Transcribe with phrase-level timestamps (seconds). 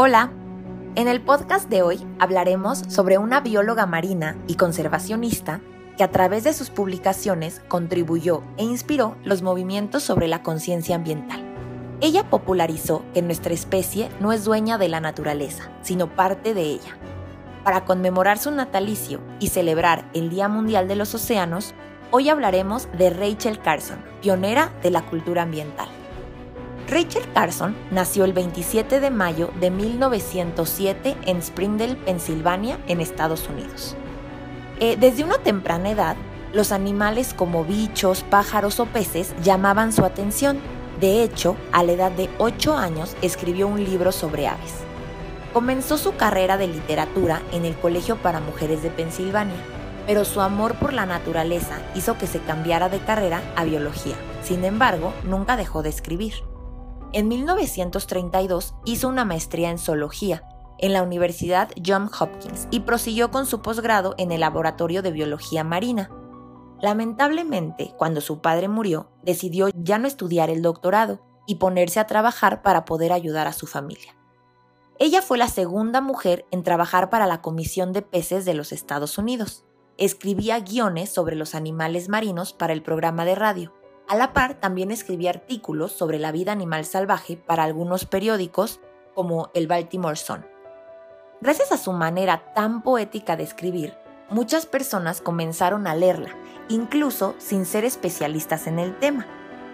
[0.00, 0.30] Hola,
[0.94, 5.60] en el podcast de hoy hablaremos sobre una bióloga marina y conservacionista
[5.96, 11.42] que a través de sus publicaciones contribuyó e inspiró los movimientos sobre la conciencia ambiental.
[12.00, 16.96] Ella popularizó que nuestra especie no es dueña de la naturaleza, sino parte de ella.
[17.64, 21.74] Para conmemorar su natalicio y celebrar el Día Mundial de los Océanos,
[22.12, 25.88] hoy hablaremos de Rachel Carson, pionera de la cultura ambiental.
[26.88, 33.94] Rachel Carson nació el 27 de mayo de 1907 en Springdale, Pensilvania, en Estados Unidos.
[34.80, 36.16] Eh, desde una temprana edad,
[36.54, 40.60] los animales como bichos, pájaros o peces llamaban su atención.
[40.98, 44.72] De hecho, a la edad de 8 años escribió un libro sobre aves.
[45.52, 49.62] Comenzó su carrera de literatura en el Colegio para Mujeres de Pensilvania,
[50.06, 54.14] pero su amor por la naturaleza hizo que se cambiara de carrera a biología.
[54.42, 56.47] Sin embargo, nunca dejó de escribir.
[57.12, 60.44] En 1932 hizo una maestría en zoología
[60.78, 65.64] en la Universidad Johns Hopkins y prosiguió con su posgrado en el Laboratorio de Biología
[65.64, 66.10] Marina.
[66.80, 72.62] Lamentablemente, cuando su padre murió, decidió ya no estudiar el doctorado y ponerse a trabajar
[72.62, 74.14] para poder ayudar a su familia.
[74.98, 79.16] Ella fue la segunda mujer en trabajar para la Comisión de Peces de los Estados
[79.16, 79.64] Unidos.
[79.96, 83.72] Escribía guiones sobre los animales marinos para el programa de radio
[84.08, 88.80] a la par, también escribía artículos sobre la vida animal salvaje para algunos periódicos
[89.14, 90.46] como el Baltimore Sun.
[91.42, 93.94] Gracias a su manera tan poética de escribir,
[94.30, 96.30] muchas personas comenzaron a leerla,
[96.70, 99.26] incluso sin ser especialistas en el tema.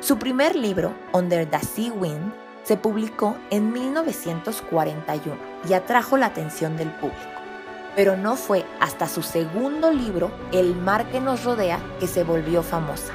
[0.00, 2.32] Su primer libro, Under the Sea Wind,
[2.64, 7.18] se publicó en 1941 y atrajo la atención del público.
[7.96, 12.62] Pero no fue hasta su segundo libro, El mar que nos rodea, que se volvió
[12.62, 13.14] famosa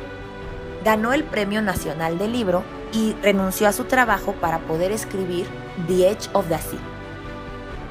[0.84, 5.48] ganó el Premio Nacional del Libro y renunció a su trabajo para poder escribir
[5.88, 6.80] The Edge of the Sea.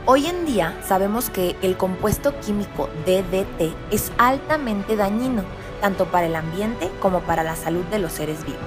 [0.05, 5.44] Hoy en día sabemos que el compuesto químico DDT es altamente dañino,
[5.81, 8.61] tanto para el ambiente como para la salud de los seres vivos.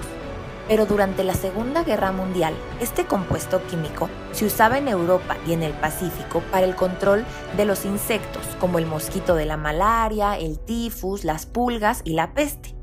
[0.67, 5.61] Pero durante la Segunda Guerra Mundial, este compuesto químico se usaba en Europa y en
[5.61, 10.57] el Pacífico para el control de los insectos, como el mosquito de la malaria, el
[10.57, 12.74] tifus, las pulgas y la peste.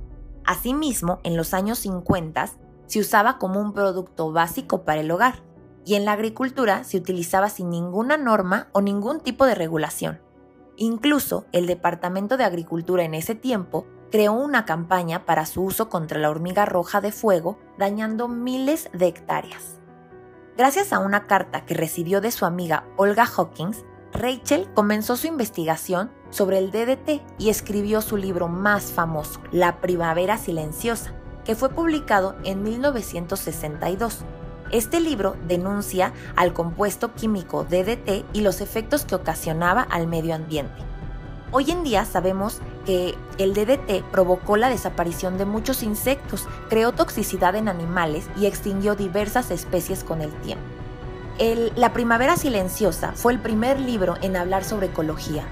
[0.44, 2.50] Asimismo, en los años 50
[2.86, 5.42] se usaba como un producto básico para el hogar
[5.84, 10.20] y en la agricultura se utilizaba sin ninguna norma o ningún tipo de regulación.
[10.76, 16.18] Incluso el Departamento de Agricultura en ese tiempo creó una campaña para su uso contra
[16.18, 19.80] la hormiga roja de fuego, dañando miles de hectáreas.
[20.56, 26.10] Gracias a una carta que recibió de su amiga Olga Hawkins, Rachel comenzó su investigación
[26.30, 31.12] sobre el DDT y escribió su libro más famoso, La Primavera Silenciosa,
[31.44, 34.18] que fue publicado en 1962.
[34.70, 40.82] Este libro denuncia al compuesto químico DDT y los efectos que ocasionaba al medio ambiente.
[41.50, 47.54] Hoy en día sabemos que el DDT provocó la desaparición de muchos insectos, creó toxicidad
[47.56, 50.64] en animales y extinguió diversas especies con el tiempo.
[51.38, 55.44] La Primavera Silenciosa fue el primer libro en hablar sobre ecología,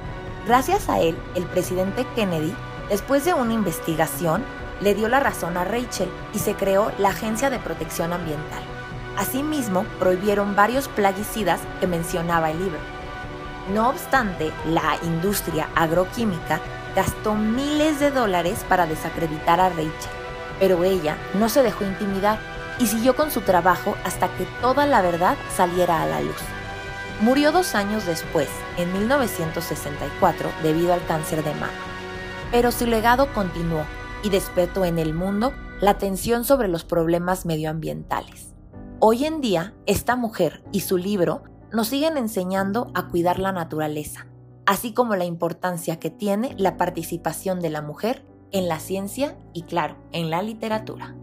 [0.46, 2.54] Gracias a él, el presidente Kennedy,
[2.88, 4.42] después de una investigación,
[4.80, 8.62] le dio la razón a Rachel y se creó la Agencia de Protección Ambiental.
[9.18, 12.78] Asimismo, prohibieron varios plaguicidas que mencionaba el libro.
[13.74, 16.58] No obstante, la industria agroquímica
[16.96, 19.92] gastó miles de dólares para desacreditar a Rachel,
[20.58, 22.38] pero ella no se dejó intimidar
[22.80, 26.40] y siguió con su trabajo hasta que toda la verdad saliera a la luz.
[27.20, 28.48] Murió dos años después,
[28.78, 31.68] en 1964, debido al cáncer de mama.
[32.50, 33.84] Pero su legado continuó
[34.22, 38.54] y despertó en el mundo la atención sobre los problemas medioambientales.
[38.98, 41.42] Hoy en día, esta mujer y su libro
[41.72, 44.26] nos siguen enseñando a cuidar la naturaleza,
[44.64, 49.62] así como la importancia que tiene la participación de la mujer en la ciencia y,
[49.62, 51.14] claro, en la literatura.